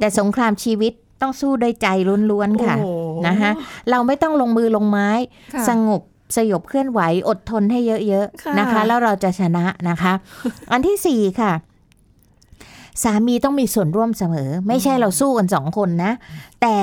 [0.00, 0.92] แต่สงครามชีวิต
[1.22, 1.88] ต้องสู้ด้วยใจ
[2.30, 2.88] ล้วนๆๆค่ะโอ้โห
[3.28, 3.50] นะคะ
[3.90, 5.08] เราไม่ต้องลงมือลงไม้
[5.54, 6.02] ค่ะสงบ
[6.36, 10.12] สยบเคลื่อนไหวอดทนให้เยอะค่ะๆนะคะ แล้วเราจะชนะนะคะ
[10.72, 11.52] อันที่สี่ค่ะ
[13.04, 16.12] สามีต้องมีส่วนร่วมเสมอ ไม่ใช่เราสู้กันสองคนนะ
[16.62, 16.76] แต่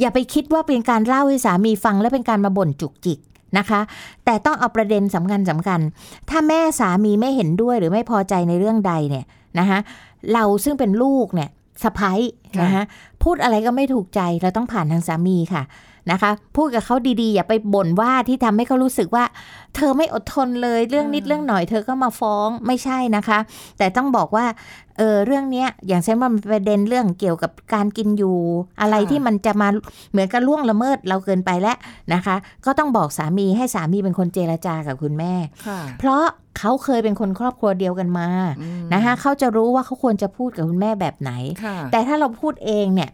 [0.00, 3.18] อย่าไปคิดว่าเป็นการเล่าให้สามีฟังและเป็นการมาบ่นจุกจิก
[3.58, 3.80] นะคะ
[4.24, 5.80] แต่ต้องเอาประเด็นสำคัญสำคัญ
[6.30, 9.24] ถ้าแม่สามีไม่เห็นด้วยหรือไม่พอใจในเรื่องใดเนี่ย
[9.58, 9.78] นะคะ
[10.32, 11.50] เราซึ่งเป็นลูกเนี่ย
[11.82, 12.20] สะพ้าย
[12.62, 12.84] นะคะ
[13.22, 15.62] พูดอะไรก็ไม่ถูกใจเราต้องผ่านทางสามีค่ะ
[16.10, 19.24] นะคะ พูดกับเขาดีๆ อย่าไปบ่นว่าที่ทำให้เขารู้สึกว่า
[19.76, 23.38] เธอไม่อดทนเลยเรื่องนิดอืมเรื่องหน่อยเธอก็มาฟ้องไม่ใช่นะคะ
[23.78, 24.46] แต่ต้องบอกว่า
[24.98, 28.36] เออเรื่องเนี้ยอย่างเช่นว่ามันเป็นประเด็นเรื่องเกี่ยวกับการกินอยู่
[28.80, 29.68] อะไรที่มันจะมา
[30.10, 31.76] เหมือนกับล่วงละเมิดเราเกินไปแล้ว
[32.14, 32.36] นะคะ
[32.66, 35.34] ก็ต้องบอกสามีให้สามีเป็นคนเจรจากับคุณแม่
[35.66, 36.24] ค่ะเพราะ
[36.58, 38.28] เขาเคยเป็นคนครอบครัวเดียวกันมา
[38.60, 41.32] อืมนะคะเขาจะรู้ว่าเขาควรจะพูดกับคุณแม่แบบไหน
[41.64, 43.10] ค่ะแต่ถ้าเราพูดเองเนี่ย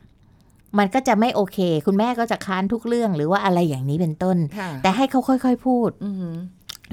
[0.78, 6.32] มันก็จะไม่โอเค คุณแม่ก็จะค้านทุกเรื่องหรือว่าอะไรอย่างนี้เป็นต้นค่ะแต่ให้เขาค่อยๆพูดอืม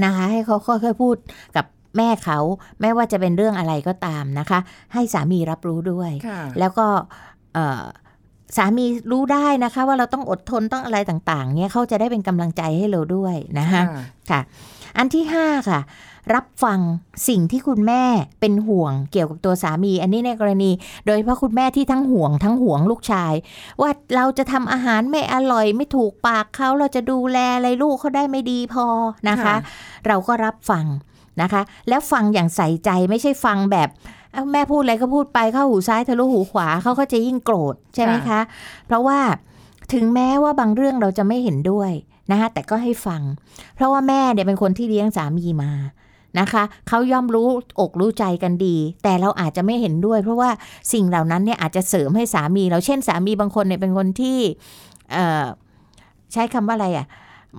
[0.03, 1.15] นะคะ ให้เขาค่อยๆพูด
[1.55, 1.65] กับ
[1.97, 2.39] แม่เขา
[2.81, 4.59] ไม่ว่าจะเป็นเรื่องอะไรก็ตามนะคะ
[4.93, 6.87] ให้สามีรับรู้ด้วยค่ะแล้วก็
[7.53, 7.83] เอ่อ
[8.57, 13.81] สามีรู้ได้นะคะ ว่าเราต้องอดทนต้องอะไรต่าง ๆ เนี่ยเขาจะได้เป็นกำลังใจให้เราด้วยนะคะ
[14.31, 14.39] ค่ะ
[14.97, 15.79] อันที่ห้าค่ะ
[16.33, 16.79] รับฟัง
[17.27, 18.03] สิ่งที่คุณแม่
[18.39, 20.71] เป็นห่วงเกี่ยวกับตัวสามี อันนี้ในกรณี
[21.05, 23.33] โดยเฉพาะคุณแม่ที่ทั้งห่วงทั้งห่วงลูกชาย
[23.81, 28.85] ว่าเราจะทำอาหารไม่อร่อย ไม่ถูกปากเขาเราจะดูแลอะไรลูกเขาได้ไม่ดีพอ
[29.29, 29.55] นะคะค่ะ
[30.07, 30.85] เราก็รับฟัง
[31.41, 33.89] นะคะ แล้วฟังอย่างใส่ใจไม่ใช่ฟังแบบ
[34.33, 38.39] เอ้าแม่พูดอะไรก็พูดไปเข้าหูซ้ายทะลุหูขวาเขาก็จะยิ่งโกรธใช่ไหมคะ
[38.87, 39.19] เพราะว่า
[39.93, 41.91] ถึงแม้ว่าบางเรื่องเราจะไม่เห็นด้วย
[42.31, 43.21] นะคะแต่ก็ให้ฟัง
[43.75, 45.71] เพราะว่าแม่เนี่ยเป็นคนที่เลี้ยงสามีมา
[46.39, 47.47] นะคะเขาย่อมรู้
[47.79, 50.49] อกรู้ใจกันดี แต่เราอาจจะไม่เห็นด้วย เพราะว่า
[50.93, 54.37] สิ่งเหล่านั้นเนี่ยอาจจะเสริมให้สามีเราเช่นสามีบางคนเนี่ยเป็นคนที่
[55.11, 55.45] เอ่อ
[56.33, 57.07] ใช้คำว่าอะไรอะ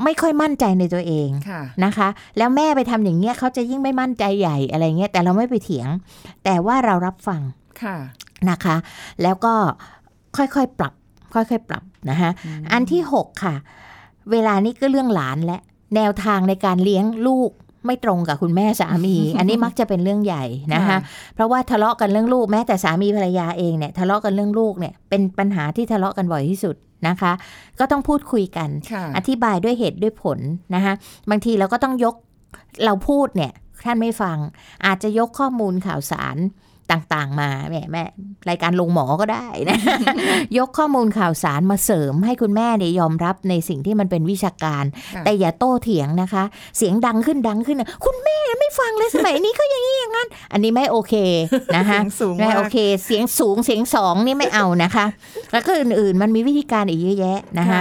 [0.05, 5.89] ไม่ค่อยมั่นใจในตัวเองค่ะนะคะ แล้วแม่ไปทำอย่างเงี้ยเขาจะยิ่งไม่มั่นใจใหญ่อะไรเงี้ยแต่เราไม่ไปเถียง
[6.45, 7.41] แต่ว่าเรารับฟัง
[7.83, 7.97] ค่ะ
[8.51, 8.77] นะคะ
[9.23, 9.55] แล้วก็
[10.37, 10.95] ค่อยๆปรับ
[11.35, 12.31] ค่อยๆปรับนะคะ
[12.73, 13.55] อันที่ 6 ค่ะ
[14.31, 15.59] เวลานี้ก็เรื่องหลานและ
[15.97, 17.51] แนวทางในการเลี้ยงลูก
[17.89, 20.99] ไม่ตรงกับคุณแม่สามี อันนี้มักจะเป็นเรื่องใหญ่นะคะค่ะ
[21.35, 26.77] เพราะว่าทะเลาะกันเรื่องลูกแม้แต่สามีภรรยาเองเนี่ยทะเลาะกันเรื่องลูกเนี่ยเป็นปัญหาที่ทะเลาะกันบ่อยที่สุด
[27.09, 27.33] นะคะ
[27.79, 30.39] ก็ต้องพูดคุยกันค่ะอธิบายด้วยเหตุด้วยผล
[30.75, 30.93] นะคะ
[31.31, 32.15] บางทีเราก็ต้องยก
[32.85, 33.53] เราพูดเนี่ย
[33.85, 34.37] ท่านไม่ฟัง
[34.87, 36.37] อาจจะยกข้อมูลข่าวสาร
[36.91, 38.05] ต่างๆ มาแม่แม่
[38.49, 39.79] รายการลงหมอก็ได้นะ
[40.59, 46.45] ยกข้อมูลข่าวสารมาเสริมให้คุณแม่เนี่ยยอมรับในสิ่งที่มันเป็นวิชาการค่ะแต่อย่าโต้เถียงนะคะ
[46.79, 48.48] เสียงดังขึ้นดังขึ้นนะคุณแม่ไม่
[48.79, 51.15] ฟังเลยสมัยนี้ก็อย่างนี้อย่างนั้น อันนี้ไม่โอเค
[51.77, 55.07] นะคะเสียงสูงไม่มากโอเค เสียงสูงเสียงสองนี่ไม่เอานะคะ
[55.53, 57.81] แล้วก็อื่นๆมันมีวิธีการอีกเยอะแยะนะคะ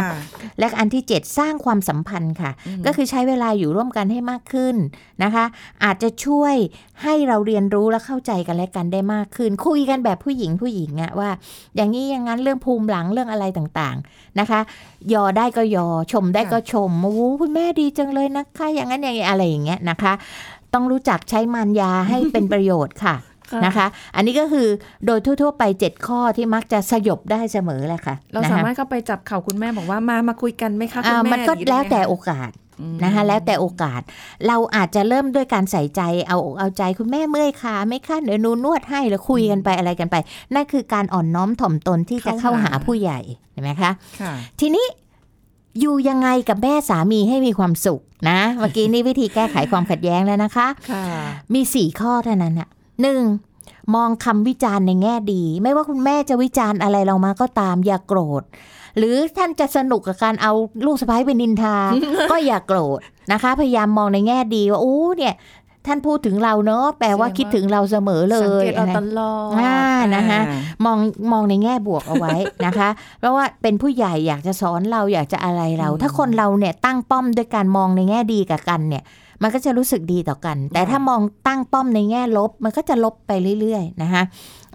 [0.59, 4.75] และอันที่ 7 สร้างความสัมพันธ์ค่ะอืมก็คือใช้เวลาอยู่ร่วมกันให้มากขึ้น
[5.23, 5.45] นะคะ
[5.83, 6.55] อาจจะช่วย
[7.03, 11.29] ให้เราเรียนรู้และเข้าใจกันและกันได้มากขึ้น คุยกันแบบผู้หญิงผู้หญิงอะว่า
[11.75, 14.59] อย่างนี้อย่างนั้นเรื่องภูมิหลังเรื่องอะไรต่างๆนะคะ
[15.13, 20.13] ยอได้ก็ยอชมได้ก็ชมโอ้โหคุณแม่ดีจังเลยนะคะ อย่างนั้นอย่างนี้อะไรอย่างเงี้ยนะคะ
[20.77, 23.15] ต้องรู้จักใช้มารยาให้เป็นประโยชน์ค่ะ
[23.51, 24.67] ค่ะนะคะ อันนี้ก็คือ
[25.05, 34.01] โดยทั่ว ๆ ไป 7 ข้อที่มักจะสยบได้เสมอแหละค่ะ เรานะคะสามารถเข้าไปจับเข่าคุณแม่บอกว่ามามาคุยกันไหมคะคุอ่าณแม่มันก็อย่างนี้ได้แล้วไหมแต่คะโอกาสอืมนะคะแล้วแต่โอกาส
[34.47, 40.15] เราอาจจะเริ่มด้วยการใส่ใจเอาอกเอาใจคุณแม่เมื่อยขาไหม่คะเดี๋ยวหนูนวดให้แล้วคุยกันไปอะไรกันไป
[40.53, 43.19] นั่นคือการอ่อนน้อมถ่อมตนที่จะเข้าหาผู้ใหญ่
[43.51, 44.85] เห็นไหมคะค่ะทีนี้
[45.79, 51.05] อยู่ยังไงกับแม่สามีให้มีความสุขนะ เมื่อกี้นี่วิธีแก้ไขความขัดแย้งแล้วนะคะค่ะ
[51.53, 52.69] มีสี่ข้อเท่านั้นอะ
[53.01, 53.21] หนึ่ง
[53.95, 58.43] มองคำวิจารณ์ในแง่ดี ไม่ว่าคุณแม่จะวิจารณ์อะไรเรามาก็ตามอย่าโกรธ
[58.97, 60.53] หรือท่านจะสนุกกับการเอา
[60.85, 61.75] ลูกสะใภ้ไปนินทา
[62.31, 62.99] ก็อย่าโกรธ
[63.31, 65.33] นะคะ พยายามมองในแง่ดีว่าโอ้เนี่ย
[65.87, 69.77] ท่านพูดถึงเราเนอะแปลว่าแสดงว่าคิดถึงเราเสมอเลสังยเกตเราอะไรตลอดอ่า
[70.15, 70.97] นะคะอ่ามอง
[71.31, 79.03] มองในแง่บวกเอาไว้นะคะ เพราะว่าเป็นผู้ใหญ่อยากจะสอนเราอยากจะอะไรเรา ถ้าคนเราเนี่ยตั้งป้อมด้วยการมองในแง่ดีกับกันเนี่ย
[79.41, 84.23] มันก็จะรู้สึกดีต่อกัน แต่ถ้ามองตั้งป้อมในแง่ลบ มันก็จะลบไปเรื่อยๆนะคะ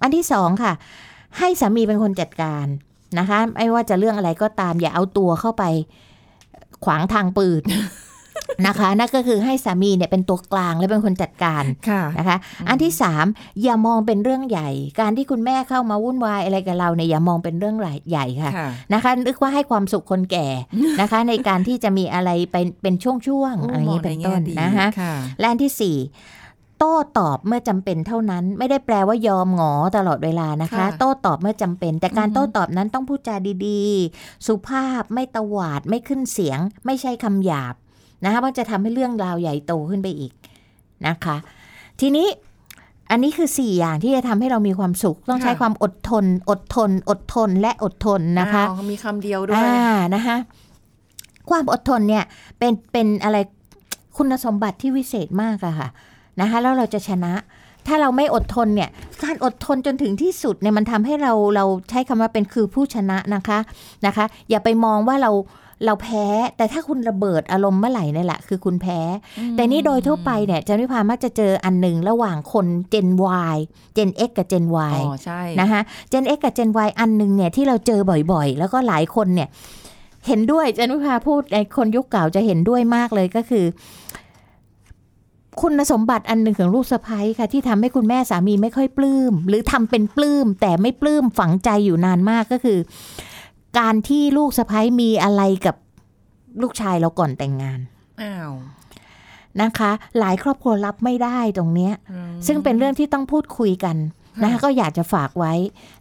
[0.03, 0.73] อันที่สองค่ะ
[1.39, 2.67] ให้สามีเป็นคนจัดการ
[3.19, 5.65] นะคะ ไม่ว่าจะเรื่องอะไรก็ตามอย่าเอาตัวเข้าไป
[6.85, 7.63] ขวางทางปืน
[8.67, 12.37] นะคะนั่นก็คือให้สามีเนี่ยเป็นตัวกลางและเป็นคนจัดการค่ะนะคะ
[12.69, 13.25] อันที่สาม
[13.63, 14.69] อย่ามองเป็นเรื่องใหญ่
[15.01, 17.77] การที่คุณแม่เข้ามาวุ่นวายอะไรกับเราเนี่ยอย่ามองเป็นเรื่อง
[18.09, 20.47] ใหญ่ค่ะค่ะนะคะนึกว่าให้ความสุขคนแก่
[21.01, 25.99] นะคะ ในการที่จะมีอะไรเป็นเป็นช่วงๆอะไรอย่างนี้เป็นต้นนะคะค่ะและอันที่สี่
[26.79, 37.75] โต้ตอบเมื่อจำเป็นเท่านั้น ไม่ได้แปลว่ายอมหงอตลอดเวลานะคะค่ะโต้ตอบเมื่อจำเป็น แต่การอือฮึโต้ตอบนั้นต้องพูดจาดีๆ สุภาพไม่ตวาดไม่ขึ้นเสียง ไม่ใช่คำหยาบ
[38.25, 40.33] นะคะมันจะทำให้เรื่องราวใหญ่โตขึ้นไปอีก
[41.07, 41.37] นะคะ
[42.01, 42.27] ทีนี้
[43.11, 50.37] อันนี้คือ 4 อย่างที่จะทำให้เรามีความสุข ต้องใช้ค่ะความอดทน อดทน อดทนและอดทนนะคะอ้าวมีคำเดียวด้วยอ่านะคะ
[51.51, 52.25] ความอดทนเนี่ย
[52.59, 53.37] เป็นเป็นอะไร
[54.17, 55.89] คุณสมบัติที่วิเศษมากอะค่ะ
[56.41, 57.33] นะคะแล้วเราจะชนะ
[57.87, 58.91] ถ้าเราไม่อดทนเนี่ย
[59.23, 63.59] การอดทนจนถึงที่สุดเนี่ยมันทำให้เราเราใช้คำว่าเป็นคือผู้ชนะนะคะ
[64.07, 65.31] นะคะ อย่าไปมองว่าเรา
[65.87, 68.99] เราแพ้ แต่ถ้าคุณระเบิดอารมณ์เมื่อไหร่นี่แหละคือคุณแพ้
[69.57, 73.09] แต่นี่โดยทั่วไปเนี่ยจันวิพามักจะเจออันหนึ่งระหว่างคน Gen
[73.55, 73.57] Y
[73.97, 75.81] Gen X กับ Gen อ๋ Y อใช่นะคะ
[76.13, 78.01] Gen X กับ Gen Y อันหนึ่งเนี่ยที่เราเจอ
[78.33, 79.49] บ่อยๆ แล้วก็หลายคนเนี่ย
[80.27, 83.65] เห็นด้วยจันวิพาพูดในคนยุคเก่าจะเห็นด้วยมากเลยก็คือ
[85.61, 92.79] คุณสมบัติอันหนึ่งของลูกสะพ้ยค่ะ ที่ทำให้คุณแม่สามีไม่ค่อยปลื้ม หรือทำเป็นปลื้ม แต่ไม่ปลื้มฝังใจอยู่นานมากก็คือ
[93.79, 95.77] การที่ลูกสะพ้ยมีอะไรกับ
[96.63, 97.81] ลูกชายเราก่อนแต่งงาน
[98.23, 98.53] อ้าว
[99.63, 103.97] นะคะ หลายครอบครัวรับไม่ได้ตรงเนี้ยอืมซึ่งเป็นเรื่องที่ต้องพูดคุยกัน
[104.43, 105.53] นะคะค่ะก็อยากจะฝากไว้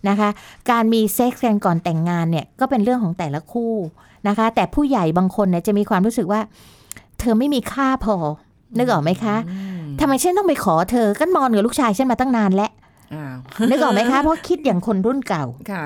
[0.09, 0.29] นะคะ
[0.71, 3.73] การมีเซ็กซ์กันก่อนแต่งงานเนี่ยก็เป็นเรื่องของแต่ละคู่
[4.27, 6.41] นะคะ แต่ผู้ใหญ่บางคนเนี่ยจะมีความรู้สึกว่า
[7.19, 8.15] เธอไม่มีค่าพอ
[8.77, 12.71] นึกออกไหมคะอืมทำไมฉันต้องไปขอเธอก็นอนกับลูกชายฉันมาตั้งนานแล้ว
[13.13, 13.37] อ้าว
[13.69, 15.85] นึกออกไหมคะเพราะคิดอย่างคนรุ่นเก่าค่ะ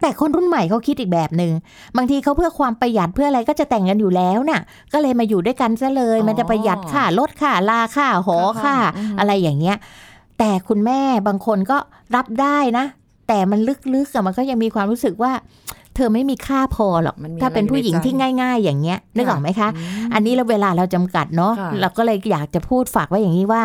[0.00, 1.52] แต่คนรุ่นใหม่เขาคิดอีกแบบหนึ่ง
[1.96, 4.60] บางทีเขาเพื่อความประหยัดเพื่ออะไรก็จะแต่งกันอยู่แล้วน่ะ
[4.92, 9.76] ก็เลยมาอยู่ด้วยกันซะเลยอ๋อมันจะประหยัดค่ารถค่าลาค่าหอค่าค่าห้องอืมอะไรอย่างเงี้ย
[10.38, 11.78] แต่คุณแม่บางคนก็
[12.16, 12.84] รับได้นะ
[13.28, 13.60] แต่มัน
[13.94, 15.32] ลึกๆอะมันก็ยังมีความรู้สึกว่า
[15.96, 19.68] เธอไม่มีค่าพอหรอกมันมีถ้าเป็นอะไรอยู่ผู้หญิงในใจที่ง่าย ๆ อย่างเงี้ยนึกออกไหมคะ
[20.04, 23.62] มอันนี้เราเวลาเราจำกัดเนาะค่ะเราก็เลยอยากจะพูดฝากไว้อย่างนี้ว่า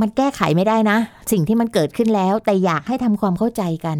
[0.00, 0.98] มันแก้ไขไม่ได้นะ
[1.32, 3.98] สิ่งที่มันเกิดขึ้นแล้ว แต่อยากให้ทำความเข้าใจกัน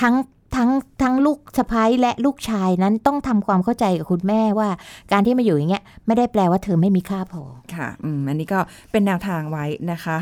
[0.00, 0.14] ทั้ง
[0.56, 0.70] ทั้ง
[1.02, 4.68] ทั้งลูกสะพ้ายและลูกชายนั้นต้องทำความเข้าใจกับคุณแม่ว่า
[5.12, 7.42] การที่มาอยู่อย่างเงี้ยไม่ได้แปลว่าเธอไม่มีค่าพอ
[7.74, 8.58] ค่ะอืมอันนี้ก็
[8.92, 10.16] เป็นแนวทางไว้นะคะ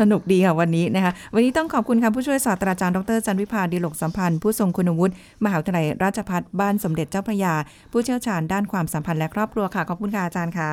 [0.00, 5.12] สนุกดีค่ะวันนี้นะคะ วันนี้ต้องขอบคุณค่ะผู้ช่วยศาสตราจารย์ดรจันวิพาดีหลกสัมพันธ์ ผู้ทรงคุณวุฒิ
[5.44, 7.54] มหาวิทยาลัยราชภัฏบ้านสมเด็จเจ้าพระยา
[7.92, 10.70] ผู้เชี่ยวชาญด้านความสัมพันธ์และครอบครัวค่ะขอบคุณค่ะอาจารย์ค่ะ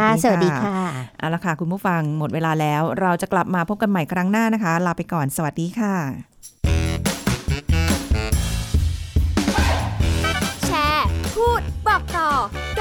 [0.00, 0.78] ค่ะสวัสดีค่ะ
[1.18, 5.94] เอาละค่ะคุณผู้ฟังหมดเวลาแล้ว เราจะกลับมาพบกันใหม่ครั้งหน้านะคะ ลาไปก่อนสวัสดีค่ะ